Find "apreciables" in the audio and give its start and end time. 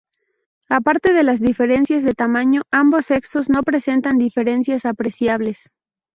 4.85-5.69